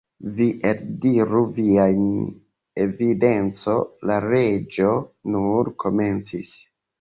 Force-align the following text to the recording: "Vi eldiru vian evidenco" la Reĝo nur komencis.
"Vi 0.37 0.45
eldiru 0.67 1.41
vian 1.57 1.99
evidenco" 2.85 3.77
la 4.13 4.17
Reĝo 4.25 4.89
nur 5.37 5.71
komencis. 5.85 6.51